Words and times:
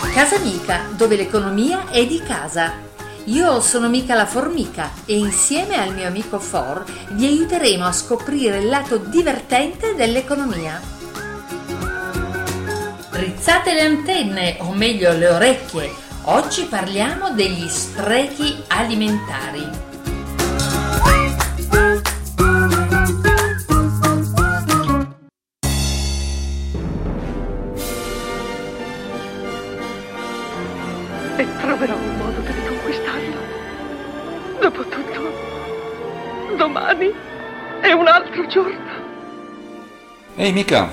Casa 0.00 0.38
Mica, 0.38 0.82
dove 0.96 1.16
l'economia 1.16 1.88
è 1.90 2.06
di 2.06 2.22
casa. 2.22 2.72
Io 3.24 3.60
sono 3.60 3.88
Mica 3.88 4.14
la 4.14 4.26
Formica 4.26 4.90
e 5.04 5.16
insieme 5.16 5.76
al 5.76 5.94
mio 5.94 6.06
amico 6.06 6.38
For 6.38 6.84
vi 7.10 7.26
aiuteremo 7.26 7.84
a 7.84 7.92
scoprire 7.92 8.58
il 8.58 8.68
lato 8.68 8.96
divertente 8.96 9.94
dell'economia. 9.94 10.80
Rizzate 13.10 13.74
le 13.74 13.80
antenne, 13.82 14.56
o 14.60 14.72
meglio 14.72 15.12
le 15.12 15.28
orecchie. 15.28 15.92
Oggi 16.24 16.64
parliamo 16.64 17.30
degli 17.30 17.68
sprechi 17.68 18.62
alimentari. 18.68 19.87
Dopotutto, 34.68 36.54
domani 36.58 37.10
è 37.80 37.90
un 37.92 38.06
altro 38.06 38.46
giorno. 38.48 38.90
Ehi 40.36 40.52
mica, 40.52 40.92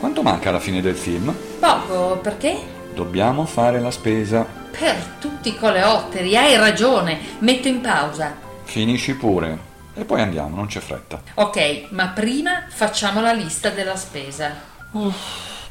quanto 0.00 0.20
manca 0.22 0.48
alla 0.48 0.58
fine 0.58 0.80
del 0.80 0.96
film? 0.96 1.32
Poco, 1.60 2.18
perché? 2.20 2.58
Dobbiamo 2.92 3.46
fare 3.46 3.78
la 3.78 3.92
spesa. 3.92 4.44
Per 4.76 4.96
tutti 5.20 5.50
i 5.50 5.56
coleotteri, 5.56 6.36
hai 6.36 6.56
ragione. 6.56 7.20
Metto 7.38 7.68
in 7.68 7.80
pausa. 7.80 8.34
Finisci 8.64 9.14
pure. 9.14 9.58
E 9.94 10.04
poi 10.04 10.20
andiamo, 10.20 10.56
non 10.56 10.66
c'è 10.66 10.80
fretta. 10.80 11.22
Ok, 11.34 11.90
ma 11.90 12.08
prima 12.08 12.64
facciamo 12.68 13.20
la 13.20 13.32
lista 13.32 13.70
della 13.70 13.94
spesa. 13.94 14.50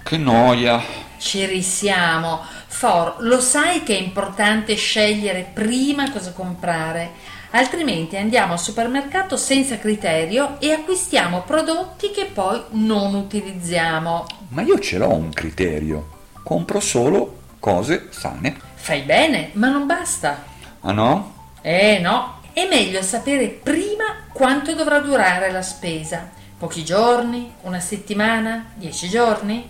Che 0.02 0.18
noia. 0.18 0.82
Ci 1.18 1.46
risiamo. 1.46 2.42
For, 2.68 3.18
lo 3.20 3.40
sai 3.40 3.84
che 3.84 3.96
è 3.96 4.02
importante 4.02 4.76
scegliere 4.76 5.50
prima 5.54 6.12
cosa 6.12 6.32
comprare, 6.32 7.12
altrimenti 7.56 8.18
andiamo 8.18 8.54
al 8.54 8.60
supermercato 8.60 9.38
senza 9.38 9.78
criterio 9.78 10.60
e 10.60 10.72
acquistiamo 10.72 11.44
prodotti 11.44 12.12
che 12.12 12.26
poi 12.26 12.62
non 12.72 13.14
utilizziamo. 13.14 14.26
Ma 14.50 14.62
io 14.62 14.80
ce 14.80 14.98
l'ho 14.98 15.14
un 15.14 15.32
criterio. 15.32 16.22
Compro 16.44 16.80
solo 16.80 17.42
cose 17.60 18.08
sane. 18.10 18.60
Fai 18.76 19.02
bene, 19.02 19.52
ma 19.54 19.70
non 19.70 19.86
basta. 19.86 20.44
Ah 20.82 20.92
no? 20.92 21.52
Eh 21.62 22.00
no, 22.00 22.42
è 22.52 22.68
meglio 22.68 23.02
sapere 23.02 23.48
prima 23.48 24.26
quanto 24.34 24.74
dovrà 24.74 25.00
durare 25.00 25.52
la 25.52 25.62
spesa. 25.62 26.30
Pochi 26.58 26.84
giorni, 26.84 27.54
una 27.62 27.80
settimana, 27.80 28.72
dieci 28.76 29.08
giorni? 29.08 29.70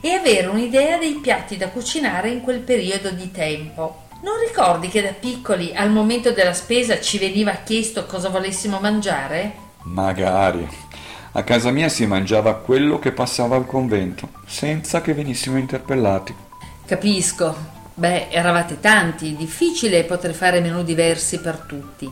E 0.00 0.12
avere 0.12 0.46
un'idea 0.46 0.98
dei 0.98 1.14
piatti 1.14 1.56
da 1.56 1.68
cucinare 1.68 2.30
in 2.30 2.42
quel 2.42 2.60
periodo 2.60 3.10
di 3.10 3.30
tempo. 3.30 4.03
Non 4.24 4.38
ricordi 4.38 4.88
che 4.88 5.02
da 5.02 5.12
piccoli 5.12 5.74
al 5.76 5.90
momento 5.90 6.32
della 6.32 6.54
spesa 6.54 6.98
ci 6.98 7.18
veniva 7.18 7.52
chiesto 7.56 8.06
cosa 8.06 8.30
volessimo 8.30 8.80
mangiare? 8.80 9.54
Magari. 9.82 10.66
A 11.32 11.42
casa 11.42 11.70
mia 11.70 11.90
si 11.90 12.06
mangiava 12.06 12.54
quello 12.54 12.98
che 12.98 13.12
passava 13.12 13.54
al 13.54 13.66
convento, 13.66 14.30
senza 14.46 15.02
che 15.02 15.12
venissimo 15.12 15.58
interpellati. 15.58 16.34
Capisco. 16.86 17.54
Beh, 17.92 18.30
eravate 18.30 18.80
tanti, 18.80 19.36
difficile 19.36 20.04
poter 20.04 20.32
fare 20.32 20.60
menù 20.60 20.82
diversi 20.82 21.38
per 21.40 21.58
tutti. 21.68 22.10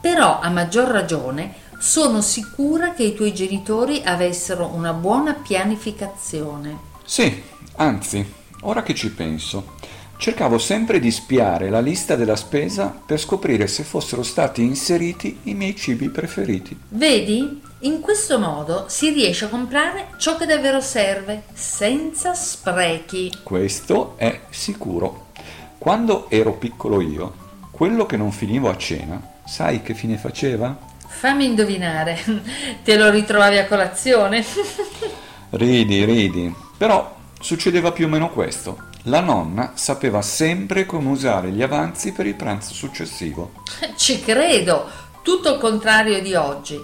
Però, 0.00 0.40
a 0.40 0.48
maggior 0.50 0.88
ragione, 0.88 1.54
sono 1.78 2.22
sicura 2.22 2.92
che 2.92 3.04
i 3.04 3.14
tuoi 3.14 3.32
genitori 3.32 4.02
avessero 4.04 4.66
una 4.66 4.92
buona 4.94 5.34
pianificazione. 5.34 6.76
Sì, 7.04 7.40
anzi, 7.76 8.34
ora 8.62 8.82
che 8.82 8.96
ci 8.96 9.12
penso, 9.12 9.76
cercavo 10.22 10.56
sempre 10.56 11.00
di 11.00 11.10
spiare 11.10 11.68
la 11.68 11.80
lista 11.80 12.14
della 12.14 12.36
spesa 12.36 12.96
per 13.04 13.18
scoprire 13.18 13.66
se 13.66 13.82
fossero 13.82 14.22
stati 14.22 14.62
inseriti 14.62 15.40
i 15.44 15.54
miei 15.54 15.74
cibi 15.74 16.10
preferiti. 16.10 16.78
Vedi? 16.90 17.60
In 17.80 17.98
questo 17.98 18.38
modo 18.38 18.84
si 18.86 19.10
riesce 19.10 19.46
a 19.46 19.48
comprare 19.48 20.10
ciò 20.18 20.36
che 20.36 20.46
davvero 20.46 20.80
serve, 20.80 21.42
senza 21.54 22.34
sprechi. 22.34 23.32
Questo 23.42 24.14
è 24.16 24.42
sicuro. 24.50 25.30
Quando 25.76 26.30
ero 26.30 26.52
piccolo 26.52 27.00
io, 27.00 27.34
quello 27.72 28.06
che 28.06 28.16
non 28.16 28.30
finivo 28.30 28.68
a 28.68 28.76
cena, 28.76 29.20
sai 29.44 29.82
che 29.82 29.92
fine 29.92 30.18
faceva? 30.18 30.78
Fammi 31.04 31.46
indovinare, 31.46 32.16
te 32.84 32.96
lo 32.96 33.10
ritrovavi 33.10 33.58
a 33.58 33.66
colazione? 33.66 34.44
Ridi, 35.50 36.04
ridi. 36.04 36.54
Però 36.78 37.12
succedeva 37.40 37.90
più 37.90 38.06
o 38.06 38.08
meno 38.08 38.30
questo. 38.30 38.90
La 39.06 39.18
nonna 39.18 39.72
sapeva 39.74 40.22
sempre 40.22 40.86
come 40.86 41.08
usare 41.08 41.50
gli 41.50 41.60
avanzi 41.60 42.12
per 42.12 42.26
il 42.26 42.36
pranzo 42.36 42.72
successivo. 42.72 43.52
Ci 43.96 44.20
credo, 44.20 44.88
tutto 45.22 45.54
il 45.54 45.58
contrario 45.58 46.22
di 46.22 46.34
oggi. 46.34 46.80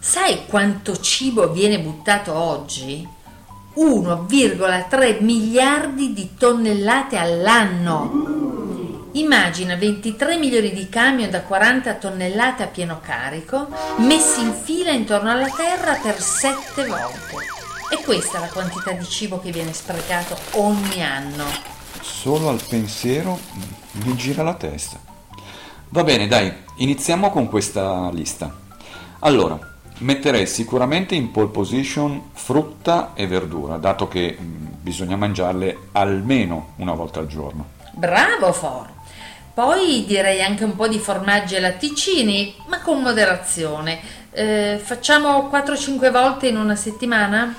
Sai 0.00 0.46
quanto 0.46 0.96
cibo 0.98 1.52
viene 1.52 1.78
buttato 1.80 2.32
oggi? 2.32 3.06
1,3 3.76 5.22
miliardi 5.22 6.14
di 6.14 6.30
tonnellate 6.38 7.18
all'anno. 7.18 8.36
Immagina 9.12 9.76
23 9.76 10.38
milioni 10.38 10.72
di 10.72 10.88
camion 10.88 11.28
da 11.28 11.42
40 11.42 11.94
tonnellate 11.94 12.62
a 12.62 12.66
pieno 12.66 13.00
carico 13.02 13.68
messi 13.98 14.40
in 14.40 14.54
fila 14.54 14.90
intorno 14.90 15.30
alla 15.30 15.50
Terra 15.50 15.94
per 15.94 16.18
7 16.18 16.86
volte. 16.86 17.57
E 17.90 18.02
questa 18.04 18.36
è 18.36 18.40
la 18.40 18.48
quantità 18.48 18.92
di 18.92 19.06
cibo 19.06 19.40
che 19.40 19.50
viene 19.50 19.72
sprecato 19.72 20.36
ogni 20.52 21.02
anno. 21.02 21.44
Solo 22.02 22.50
al 22.50 22.60
pensiero 22.68 23.38
mi 24.04 24.14
gira 24.14 24.42
la 24.42 24.54
testa. 24.54 24.98
Va 25.88 26.04
bene, 26.04 26.26
dai, 26.26 26.52
iniziamo 26.76 27.30
con 27.30 27.48
questa 27.48 28.10
lista. 28.10 28.54
Allora, 29.20 29.58
metterei 29.98 30.46
sicuramente 30.46 31.14
in 31.14 31.30
pole 31.30 31.48
position 31.48 32.30
frutta 32.34 33.12
e 33.14 33.26
verdura, 33.26 33.78
dato 33.78 34.06
che 34.06 34.36
mm, 34.38 34.66
bisogna 34.82 35.16
mangiarle 35.16 35.88
almeno 35.92 36.72
una 36.76 36.92
volta 36.92 37.20
al 37.20 37.26
giorno. 37.26 37.76
Bravo 37.92 38.52
For! 38.52 38.96
Poi 39.54 40.04
direi 40.06 40.42
anche 40.42 40.62
un 40.62 40.76
po' 40.76 40.86
di 40.86 40.98
formaggi 40.98 41.56
e 41.56 41.60
latticini, 41.60 42.54
ma 42.66 42.80
con 42.80 43.00
moderazione. 43.00 43.98
Eh, 44.30 44.78
facciamo 44.80 45.50
4-5 45.50 46.12
volte 46.12 46.46
in 46.48 46.56
una 46.56 46.76
settimana? 46.76 47.56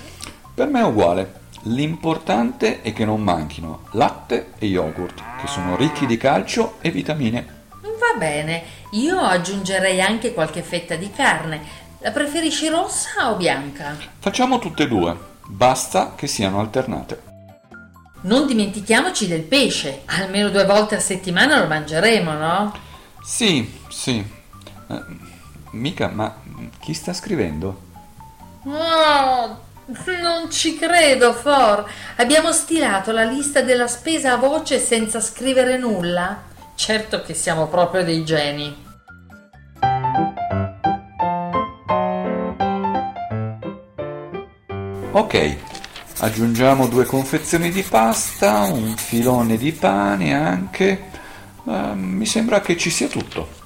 Per 0.59 0.67
me 0.67 0.81
è 0.81 0.83
uguale. 0.83 1.35
L'importante 1.61 2.81
è 2.81 2.91
che 2.91 3.05
non 3.05 3.23
manchino 3.23 3.85
latte 3.91 4.51
e 4.57 4.65
yogurt, 4.65 5.23
che 5.39 5.47
sono 5.47 5.77
ricchi 5.77 6.05
di 6.05 6.17
calcio 6.17 6.79
e 6.81 6.91
vitamine. 6.91 7.61
Va 7.81 8.17
bene, 8.17 8.63
io 8.91 9.21
aggiungerei 9.21 10.01
anche 10.01 10.33
qualche 10.33 10.61
fetta 10.61 10.95
di 10.95 11.09
carne. 11.11 11.61
La 11.99 12.11
preferisci 12.11 12.67
rossa 12.67 13.31
o 13.31 13.37
bianca? 13.37 13.95
Facciamo 14.19 14.59
tutte 14.59 14.83
e 14.83 14.87
due, 14.89 15.17
basta 15.45 16.11
che 16.17 16.27
siano 16.27 16.59
alternate. 16.59 17.21
Non 18.23 18.45
dimentichiamoci 18.45 19.27
del 19.27 19.43
pesce, 19.43 20.01
almeno 20.07 20.49
due 20.49 20.65
volte 20.65 20.95
a 20.95 20.99
settimana 20.99 21.57
lo 21.57 21.67
mangeremo, 21.67 22.33
no? 22.33 22.73
Sì, 23.23 23.79
sì. 23.87 24.17
Eh, 24.89 25.03
mica, 25.71 26.09
ma 26.09 26.35
chi 26.81 26.93
sta 26.93 27.13
scrivendo? 27.13 27.87
Oh, 28.65 29.67
non 30.21 30.51
ci 30.51 30.77
credo, 30.77 31.33
For. 31.33 31.89
Abbiamo 32.17 32.51
stilato 32.51 33.11
la 33.11 33.23
lista 33.23 33.61
della 33.61 33.87
spesa 33.87 34.33
a 34.33 34.37
voce 34.37 34.79
senza 34.79 35.19
scrivere 35.19 35.77
nulla? 35.77 36.43
Certo 36.75 37.21
che 37.21 37.33
siamo 37.33 37.67
proprio 37.67 38.03
dei 38.03 38.23
geni. 38.23 38.87
Ok, 45.11 45.55
aggiungiamo 46.19 46.87
due 46.87 47.05
confezioni 47.05 47.71
di 47.71 47.81
pasta, 47.81 48.61
un 48.71 48.95
filone 48.95 49.57
di 49.57 49.71
pane 49.71 50.33
anche. 50.35 51.09
Eh, 51.67 51.93
mi 51.95 52.25
sembra 52.25 52.61
che 52.61 52.77
ci 52.77 52.89
sia 52.89 53.07
tutto. 53.07 53.57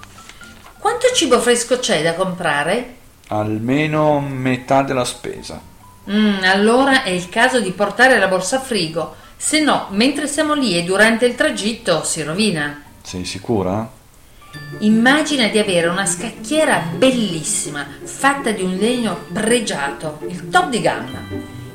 Quanto 0.80 1.08
cibo 1.14 1.40
fresco 1.40 1.80
c'è 1.80 2.02
da 2.02 2.14
comprare? 2.14 2.96
Almeno 3.28 4.20
metà 4.20 4.84
della 4.84 5.06
spesa. 5.06 5.72
Mm, 6.12 6.44
allora 6.44 7.04
è 7.04 7.10
il 7.10 7.30
caso 7.30 7.62
di 7.62 7.72
portare 7.72 8.20
la 8.20 8.28
borsa 8.28 8.58
a 8.58 8.62
frigo, 8.62 9.16
se 9.38 9.62
no, 9.62 9.88
mentre 9.92 10.28
siamo 10.28 10.54
lì 10.54 10.78
e 10.78 10.84
durante 10.84 11.26
il 11.26 11.36
tragitto 11.36 12.04
si 12.04 12.24
rovina. 12.24 12.84
Sei 13.02 13.24
sicura? 13.24 13.90
Immagina 14.80 15.48
di 15.48 15.58
avere 15.58 15.88
una 15.88 16.06
scacchiera 16.06 16.84
bellissima, 16.96 17.86
fatta 18.04 18.52
di 18.52 18.62
un 18.62 18.76
legno 18.76 19.26
pregiato, 19.32 20.20
il 20.28 20.50
top 20.50 20.70
di 20.70 20.82
gamma. 20.82 21.22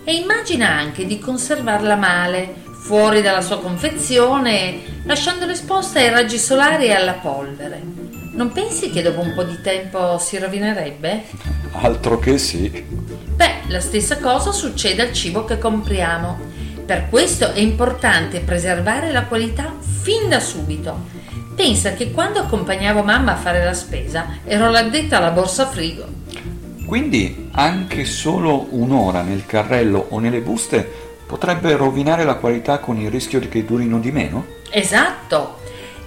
E 0.05 0.15
immagina 0.15 0.69
anche 0.69 1.07
di 1.07 1.19
conservarla 1.19 1.97
male, 1.97 2.55
fuori 2.83 3.21
dalla 3.21 3.41
sua 3.41 3.61
confezione, 3.61 5.03
lasciandola 5.05 5.53
esposta 5.53 5.99
ai 5.99 6.11
raggi 6.11 6.39
solari 6.39 6.87
e 6.87 6.93
alla 6.93 7.15
polvere. 7.15 7.83
Non 8.33 8.53
pensi 8.53 8.91
che 8.91 9.03
dopo 9.03 9.21
un 9.21 9.35
po' 9.35 9.43
di 9.43 9.61
tempo 9.61 10.19
si 10.19 10.39
rovinerebbe? 10.39 11.25
Altro 11.73 12.19
che 12.19 12.39
sì. 12.39 12.85
Beh, 13.35 13.61
la 13.69 13.81
stessa 13.81 14.19
cosa 14.19 14.53
succede 14.53 15.03
al 15.03 15.13
cibo 15.13 15.45
che 15.45 15.59
compriamo. 15.59 16.39
Per 16.85 17.09
questo 17.09 17.53
è 17.53 17.61
importante 17.61 18.41
preservare 18.41 19.13
la 19.13 19.25
qualità 19.25 19.75
fin 19.81 20.29
da 20.29 20.41
subito. 20.41 21.07
Pensa 21.55 21.93
che 21.93 22.13
quando 22.13 22.39
accompagnavo 22.39 23.03
mamma 23.03 23.33
a 23.33 23.37
fare 23.37 23.65
la 23.65 23.75
spesa 23.75 24.39
ero 24.45 24.71
l'addetta 24.71 25.19
alla 25.19 25.31
borsa 25.31 25.67
frigo. 25.67 26.07
Quindi 26.87 27.51
anche 27.53 28.05
solo 28.07 28.69
un'ora 28.71 29.23
nel 29.23 29.45
carrello 29.45 30.07
o 30.09 30.19
nelle 30.19 30.41
buste 30.41 31.07
potrebbe 31.27 31.77
rovinare 31.77 32.25
la 32.25 32.37
qualità 32.37 32.79
con 32.79 32.97
il 32.99 33.11
rischio 33.11 33.39
che 33.41 33.65
durino 33.65 33.99
di 33.99 34.11
meno? 34.11 34.47
Esatto! 34.71 35.59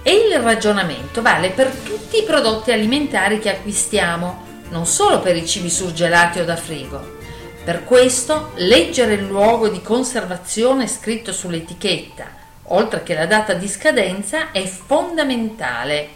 E 0.02 0.10
il 0.12 0.40
ragionamento 0.40 1.22
vale 1.22 1.50
per 1.50 1.68
tutti 1.68 2.18
i 2.18 2.24
prodotti 2.24 2.72
alimentari 2.72 3.38
che 3.38 3.50
acquistiamo, 3.50 4.51
non 4.72 4.86
solo 4.86 5.20
per 5.20 5.36
i 5.36 5.46
cibi 5.46 5.70
surgelati 5.70 6.40
o 6.40 6.44
da 6.44 6.56
frigo. 6.56 7.20
Per 7.62 7.84
questo 7.84 8.50
leggere 8.56 9.14
il 9.14 9.26
luogo 9.26 9.68
di 9.68 9.80
conservazione 9.82 10.88
scritto 10.88 11.30
sull'etichetta, 11.32 12.24
oltre 12.64 13.02
che 13.02 13.14
la 13.14 13.26
data 13.26 13.52
di 13.52 13.68
scadenza, 13.68 14.50
è 14.50 14.64
fondamentale. 14.64 16.08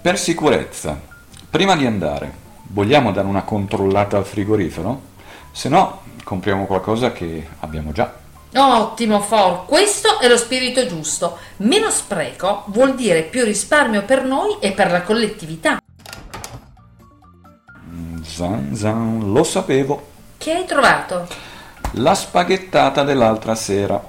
Per 0.00 0.18
sicurezza, 0.18 1.00
prima 1.50 1.74
di 1.74 1.86
andare, 1.86 2.32
vogliamo 2.68 3.10
dare 3.10 3.26
una 3.26 3.42
controllata 3.42 4.18
al 4.18 4.26
frigorifero? 4.26 5.12
Se 5.50 5.68
no, 5.68 6.02
compriamo 6.22 6.66
qualcosa 6.66 7.10
che 7.10 7.48
abbiamo 7.60 7.90
già. 7.92 8.22
Ottimo 8.56 9.20
For, 9.20 9.64
questo 9.64 10.20
è 10.20 10.28
lo 10.28 10.36
spirito 10.36 10.86
giusto. 10.86 11.38
Meno 11.56 11.90
spreco 11.90 12.64
vuol 12.66 12.94
dire 12.94 13.22
più 13.22 13.42
risparmio 13.44 14.02
per 14.02 14.22
noi 14.22 14.58
e 14.60 14.72
per 14.72 14.92
la 14.92 15.02
collettività. 15.02 15.80
Zan 18.34 18.74
zan, 18.74 19.32
lo 19.32 19.44
sapevo. 19.44 20.08
Che 20.38 20.50
hai 20.52 20.64
trovato? 20.64 21.28
La 21.92 22.16
spaghettata 22.16 23.04
dell'altra 23.04 23.54
sera. 23.54 24.02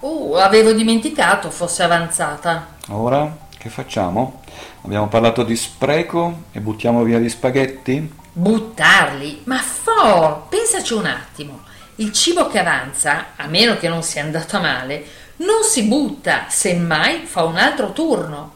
Uh, 0.00 0.34
avevo 0.34 0.72
dimenticato 0.72 1.48
fosse 1.48 1.84
avanzata. 1.84 2.74
Ora 2.88 3.36
che 3.56 3.68
facciamo? 3.68 4.42
Abbiamo 4.82 5.06
parlato 5.06 5.44
di 5.44 5.54
spreco 5.54 6.46
e 6.50 6.58
buttiamo 6.58 7.04
via 7.04 7.20
gli 7.20 7.28
spaghetti? 7.28 8.12
Buttarli? 8.32 9.42
Ma 9.44 9.58
For, 9.58 10.48
pensaci 10.48 10.94
un 10.94 11.06
attimo. 11.06 11.60
Il 11.96 12.10
cibo 12.10 12.48
che 12.48 12.58
avanza, 12.58 13.26
a 13.36 13.46
meno 13.46 13.76
che 13.76 13.88
non 13.88 14.02
sia 14.02 14.24
andato 14.24 14.58
male, 14.58 15.04
non 15.36 15.62
si 15.62 15.84
butta, 15.84 16.46
semmai 16.48 17.26
fa 17.26 17.44
un 17.44 17.58
altro 17.58 17.92
turno. 17.92 18.54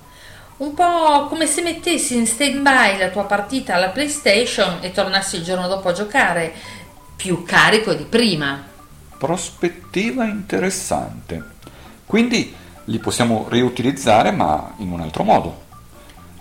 Un 0.59 0.73
po' 0.73 1.27
come 1.29 1.47
se 1.47 1.61
mettessi 1.61 2.17
in 2.17 2.27
stand-by 2.27 2.97
la 2.97 3.11
tua 3.11 3.25
partita 3.25 3.75
alla 3.75 3.91
PlayStation 3.91 4.79
e 4.81 4.91
tornassi 4.91 5.37
il 5.37 5.45
giorno 5.45 5.69
dopo 5.69 5.89
a 5.89 5.93
giocare 5.93 6.51
più 7.15 7.43
carico 7.45 7.93
di 7.93 8.05
prima. 8.05 8.65
Prospettiva 9.19 10.25
interessante. 10.25 11.43
Quindi 12.07 12.55
li 12.85 12.99
possiamo 12.99 13.47
riutilizzare 13.51 14.31
ma 14.31 14.73
in 14.79 14.93
un 14.93 15.01
altro 15.01 15.25
modo. 15.25 15.65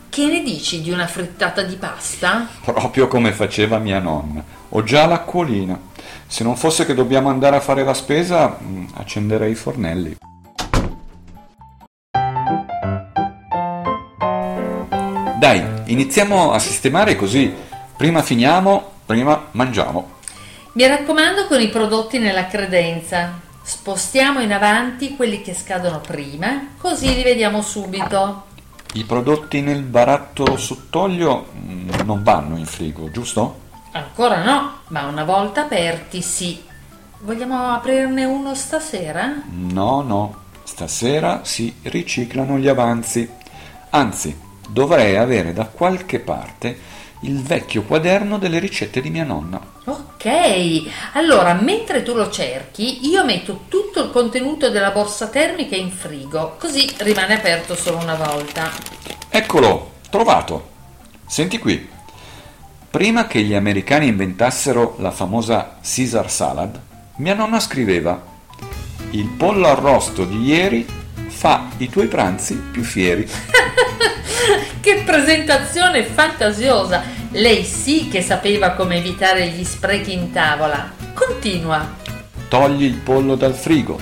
Che 0.08 0.26
ne 0.28 0.44
dici 0.44 0.82
di 0.82 0.92
una 0.92 1.08
frittata 1.08 1.64
di 1.64 1.76
pasta? 1.76 2.48
Proprio 2.64 3.10
come 3.10 3.34
faceva 3.34 3.80
mia 3.80 4.00
nonna. 4.00 4.42
Ho 4.70 4.82
già 4.84 5.08
l'acquolina. 5.08 5.78
Se 6.26 6.46
non 6.46 6.56
fosse 6.56 6.86
che 6.86 6.94
dobbiamo 6.94 7.28
andare 7.28 7.58
a 7.58 7.62
fare 7.62 7.84
la 7.84 7.94
spesa, 7.94 8.58
mm, 8.62 8.86
accenderei 8.94 9.52
i 9.52 9.56
fornelli. 9.56 10.16
Dai, 15.46 15.64
iniziamo 15.92 16.54
a 16.54 16.58
sistemare 16.58 17.16
così 17.16 17.54
prima 17.96 18.24
finiamo, 18.24 18.94
prima 19.06 19.50
mangiamo. 19.52 20.14
Mi 20.72 20.88
raccomando 20.88 21.46
con 21.46 21.62
i 21.62 21.70
prodotti 21.70 22.18
nella 22.18 22.48
credenza. 22.48 23.40
Spostiamo 23.62 24.40
in 24.40 24.52
avanti 24.52 25.16
quelli 25.16 25.44
che 25.44 25.54
scadono 25.54 26.02
prima, 26.02 26.70
così 26.80 27.14
li 27.14 27.22
vediamo 27.22 27.62
subito. 27.62 28.46
I 28.94 29.04
prodotti 29.04 29.62
nel 29.62 29.84
baratto 29.84 30.58
sott'olio 30.58 31.46
mm, 31.56 31.90
non 32.06 32.24
vanno 32.24 32.58
in 32.58 32.66
frigo, 32.66 33.12
giusto? 33.12 33.60
Ancora 33.92 34.44
no, 34.44 34.80
ma 34.88 35.06
una 35.06 35.26
volta 35.26 35.66
aperti 35.66 36.24
sì. 36.24 36.60
Vogliamo 37.20 37.72
aprirne 37.72 38.26
uno 38.26 38.56
stasera? 38.56 39.44
No, 39.52 40.02
no, 40.02 40.38
stasera 40.64 41.42
si 41.44 41.72
riciclano 41.84 42.58
gli 42.58 42.68
avanzi. 42.68 43.30
Anzi, 43.92 44.45
dovrei 44.70 45.16
avere 45.18 45.54
da 45.54 45.66
qualche 45.66 46.20
parte 46.20 46.94
il 47.22 47.42
vecchio 47.42 47.84
quaderno 47.84 48.38
delle 48.38 48.60
ricette 48.60 49.02
di 49.02 49.10
mia 49.10 49.24
nonna. 49.24 49.60
Ok, 49.86 50.84
allora 51.14 51.54
mentre 51.54 52.04
tu 52.04 52.14
lo 52.14 52.30
cerchi, 52.30 53.08
io 53.08 53.24
metto 53.24 53.66
tutto 53.68 54.04
il 54.04 54.12
contenuto 54.12 54.70
della 54.70 54.92
borsa 54.92 55.28
termica 55.28 55.76
in 55.76 55.92
frigo, 55.92 56.56
così 56.60 56.88
rimane 56.98 57.36
aperto 57.36 57.76
solo 57.76 57.98
una 57.98 58.16
volta. 58.16 58.72
Eccolo, 59.30 59.94
trovato. 60.10 60.74
Senti 61.26 61.58
qui. 61.58 61.90
Prima 62.90 63.28
che 63.28 63.42
gli 63.42 63.54
americani 63.54 64.08
inventassero 64.08 64.96
la 65.00 65.12
famosa 65.12 65.78
Caesar 65.82 66.30
salad, 66.30 66.80
mia 67.18 67.34
nonna 67.34 67.60
scriveva: 67.60 68.22
Il 69.12 69.28
pollo 69.30 69.68
arrosto 69.68 70.24
di 70.24 70.44
ieri 70.44 70.86
fa 71.36 71.68
i 71.78 71.90
tuoi 71.90 72.08
pranzi 72.08 72.56
più 72.56 72.82
fieri. 72.82 73.28
che 74.80 75.04
presentazione 75.06 76.04
fantasiosa! 76.04 77.04
Lei 77.32 77.66
sì 77.66 78.08
che 78.08 78.22
sapeva 78.22 78.72
come 78.72 78.96
evitare 78.96 79.50
gli 79.50 79.66
sprechi 79.66 80.14
in 80.14 80.32
tavola. 80.32 80.94
Continua. 81.14 81.94
Togli 82.48 82.84
il 82.84 82.96
pollo 82.96 83.36
dal 83.36 83.54
frigo. 83.54 84.00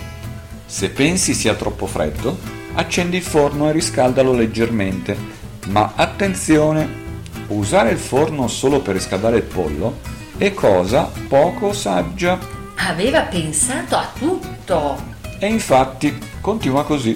Se 0.66 0.90
pensi 0.92 1.34
sia 1.34 1.56
troppo 1.56 1.88
freddo, 1.88 2.38
accendi 2.76 3.18
il 3.18 3.24
forno 3.24 3.68
e 3.68 3.72
riscaldalo 3.72 4.34
leggermente. 4.34 5.18
Ma 5.70 5.94
attenzione, 5.96 6.88
usare 7.48 7.90
il 7.90 7.98
forno 7.98 8.48
solo 8.48 8.82
per 8.82 8.94
riscaldare 8.94 9.38
il 9.38 9.44
pollo 9.44 10.00
è 10.38 10.54
cosa 10.54 11.12
poco 11.28 11.74
saggia. 11.74 12.38
Aveva 12.76 13.22
pensato 13.22 13.96
a 13.96 14.12
tutto. 14.18 15.13
E 15.44 15.48
infatti 15.48 16.18
continua 16.40 16.86
così. 16.86 17.14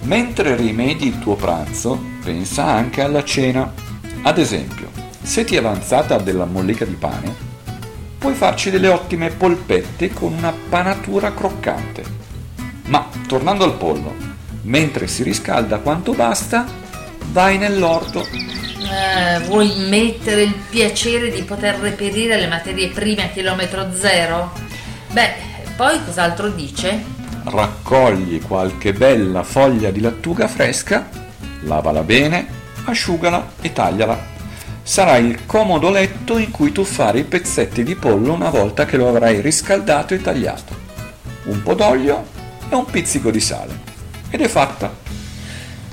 Mentre 0.00 0.56
rimedi 0.56 1.06
il 1.06 1.20
tuo 1.20 1.36
pranzo, 1.36 1.96
pensa 2.20 2.64
anche 2.64 3.00
alla 3.00 3.22
cena. 3.22 3.72
Ad 4.22 4.38
esempio, 4.38 4.90
se 5.22 5.44
ti 5.44 5.54
è 5.54 5.58
avanzata 5.58 6.18
della 6.18 6.46
mollica 6.46 6.84
di 6.84 6.94
pane, 6.94 7.32
puoi 8.18 8.34
farci 8.34 8.70
delle 8.70 8.88
ottime 8.88 9.30
polpette 9.30 10.12
con 10.12 10.32
una 10.32 10.52
panatura 10.68 11.32
croccante. 11.32 12.02
Ma 12.86 13.08
tornando 13.28 13.62
al 13.62 13.76
pollo, 13.76 14.12
mentre 14.62 15.06
si 15.06 15.22
riscalda 15.22 15.78
quanto 15.78 16.14
basta, 16.14 16.66
vai 17.30 17.56
nell'orto. 17.56 18.26
Eh, 18.26 19.44
vuoi 19.46 19.72
mettere 19.88 20.42
il 20.42 20.54
piacere 20.68 21.30
di 21.30 21.42
poter 21.42 21.76
reperire 21.76 22.36
le 22.40 22.48
materie 22.48 22.88
prime 22.88 23.26
a 23.26 23.28
chilometro 23.28 23.92
zero? 23.96 24.50
Beh, 25.12 25.50
poi 25.76 26.04
cos'altro 26.04 26.48
dice? 26.48 27.11
Raccogli 27.44 28.40
qualche 28.40 28.92
bella 28.92 29.42
foglia 29.42 29.90
di 29.90 30.00
lattuga 30.00 30.48
fresca, 30.48 31.08
lavala 31.62 32.02
bene, 32.02 32.46
asciugala 32.84 33.52
e 33.60 33.72
tagliala. 33.72 34.30
Sarà 34.82 35.16
il 35.16 35.46
comodo 35.46 35.90
letto 35.90 36.38
in 36.38 36.50
cui 36.50 36.72
tuffare 36.72 37.20
i 37.20 37.24
pezzetti 37.24 37.82
di 37.82 37.94
pollo 37.94 38.32
una 38.32 38.50
volta 38.50 38.84
che 38.84 38.96
lo 38.96 39.08
avrai 39.08 39.40
riscaldato 39.40 40.14
e 40.14 40.20
tagliato. 40.20 40.74
Un 41.44 41.62
po' 41.62 41.74
d'olio 41.74 42.26
e 42.68 42.74
un 42.74 42.84
pizzico 42.84 43.30
di 43.30 43.40
sale. 43.40 43.78
Ed 44.30 44.40
è 44.40 44.48
fatta. 44.48 44.92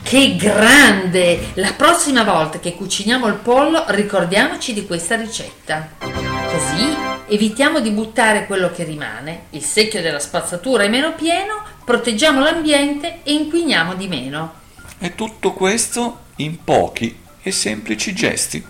Che 0.02 0.36
grande! 0.36 1.50
La 1.56 1.74
prossima 1.78 2.24
volta 2.24 2.60
che 2.60 2.74
cuciniamo 2.74 3.28
il 3.28 3.36
pollo 3.36 3.84
ricordiamoci 3.90 4.74
di 4.74 4.88
questa 4.88 5.16
ricetta. 5.16 5.90
Così 6.00 7.19
evitiamo 7.30 7.80
di 7.80 7.92
buttare 7.92 8.46
quello 8.46 8.72
che 8.72 8.84
rimane, 8.84 9.44
il 9.52 9.64
secchio 9.64 10.02
della 10.02 10.20
spazzatura 10.20 10.84
è 10.84 10.90
meno 10.90 11.14
pieno, 11.14 11.64
proteggiamo 11.86 12.42
l'ambiente 12.42 13.20
e 13.24 13.34
inquiniamo 13.34 13.94
di 13.96 14.08
meno. 14.08 14.54
E 14.98 15.16
tutto 15.16 15.54
questo 15.54 16.26
in 16.38 16.64
pochi 16.64 17.18
e 17.42 17.52
semplici 17.52 18.14
gesti. 18.14 18.66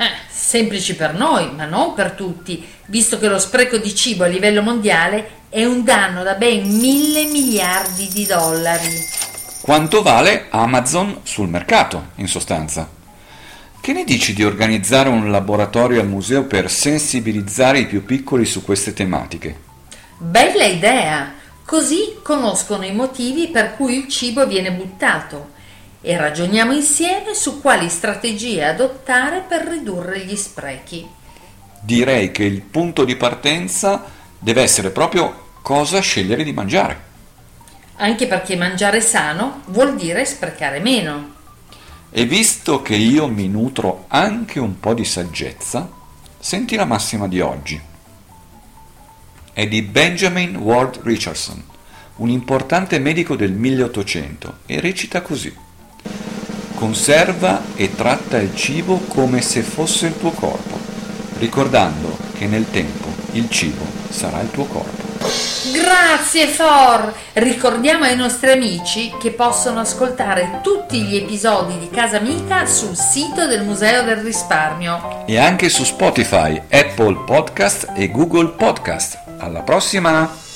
Eh, 0.00 0.10
semplici 0.28 0.94
per 0.94 1.14
noi, 1.14 1.52
ma 1.54 1.64
non 1.64 1.94
per 1.94 2.12
tutti, 2.12 2.66
visto 2.86 3.18
che 3.18 3.28
lo 3.28 3.38
spreco 3.38 3.76
di 3.76 3.94
cibo 3.94 4.24
a 4.24 4.28
livello 4.28 4.62
mondiale 4.62 5.36
è 5.48 5.64
un 5.64 5.84
danno 5.84 6.22
da 6.22 6.34
ben 6.34 6.66
mille 6.68 7.24
miliardi 7.24 8.08
di 8.08 8.26
dollari. 8.26 9.06
Quanto 9.60 10.02
vale 10.02 10.46
Amazon 10.50 11.20
sul 11.24 11.48
mercato, 11.48 12.10
in 12.16 12.28
sostanza? 12.28 12.97
Che 13.88 13.94
ne 13.94 14.04
dici 14.04 14.34
di 14.34 14.44
organizzare 14.44 15.08
un 15.08 15.30
laboratorio 15.30 16.02
al 16.02 16.06
museo 16.06 16.44
per 16.44 16.70
sensibilizzare 16.70 17.78
i 17.78 17.86
più 17.86 18.04
piccoli 18.04 18.44
su 18.44 18.62
queste 18.62 18.92
tematiche? 18.92 19.56
Bella 20.18 20.66
idea! 20.66 21.32
Così 21.64 22.18
conoscono 22.22 22.84
i 22.84 22.92
motivi 22.92 23.48
per 23.48 23.76
cui 23.76 23.96
il 23.96 24.08
cibo 24.08 24.46
viene 24.46 24.72
buttato 24.72 25.52
e 26.02 26.18
ragioniamo 26.18 26.74
insieme 26.74 27.32
su 27.32 27.62
quali 27.62 27.88
strategie 27.88 28.62
adottare 28.62 29.42
per 29.48 29.66
ridurre 29.66 30.22
gli 30.26 30.36
sprechi. 30.36 31.08
Direi 31.80 32.30
che 32.30 32.44
il 32.44 32.60
punto 32.60 33.06
di 33.06 33.16
partenza 33.16 34.04
deve 34.38 34.60
essere 34.60 34.90
proprio 34.90 35.52
cosa 35.62 36.00
scegliere 36.00 36.44
di 36.44 36.52
mangiare. 36.52 37.00
Anche 37.96 38.26
perché 38.26 38.54
mangiare 38.54 39.00
sano 39.00 39.62
vuol 39.68 39.96
dire 39.96 40.26
sprecare 40.26 40.78
meno. 40.78 41.36
E 42.10 42.24
visto 42.24 42.80
che 42.80 42.96
io 42.96 43.28
mi 43.28 43.48
nutro 43.48 44.06
anche 44.08 44.58
un 44.58 44.80
po' 44.80 44.94
di 44.94 45.04
saggezza, 45.04 45.90
senti 46.38 46.74
la 46.74 46.86
massima 46.86 47.28
di 47.28 47.40
oggi. 47.40 47.78
È 49.52 49.66
di 49.68 49.82
Benjamin 49.82 50.56
Ward 50.56 51.00
Richardson, 51.02 51.62
un 52.16 52.30
importante 52.30 52.98
medico 52.98 53.36
del 53.36 53.52
1800, 53.52 54.58
e 54.64 54.80
recita 54.80 55.20
così. 55.20 55.54
Conserva 56.74 57.74
e 57.74 57.94
tratta 57.94 58.38
il 58.38 58.54
cibo 58.54 59.00
come 59.08 59.42
se 59.42 59.62
fosse 59.62 60.06
il 60.06 60.18
tuo 60.18 60.30
corpo, 60.30 60.78
ricordando 61.38 62.16
che 62.38 62.46
nel 62.46 62.70
tempo 62.70 63.08
il 63.32 63.50
cibo 63.50 63.84
sarà 64.08 64.40
il 64.40 64.50
tuo 64.50 64.64
corpo. 64.64 65.07
Grazie 65.72 66.46
For! 66.46 67.12
Ricordiamo 67.34 68.04
ai 68.04 68.16
nostri 68.16 68.50
amici 68.50 69.12
che 69.20 69.30
possono 69.30 69.80
ascoltare 69.80 70.60
tutti 70.62 71.02
gli 71.02 71.16
episodi 71.16 71.78
di 71.78 71.90
Casa 71.90 72.18
Amica 72.18 72.66
sul 72.66 72.96
sito 72.96 73.46
del 73.46 73.64
Museo 73.64 74.02
del 74.02 74.18
Risparmio. 74.18 75.24
E 75.26 75.38
anche 75.38 75.68
su 75.68 75.84
Spotify, 75.84 76.60
Apple 76.70 77.24
Podcast 77.24 77.92
e 77.94 78.10
Google 78.10 78.50
Podcast. 78.50 79.18
Alla 79.38 79.62
prossima! 79.62 80.47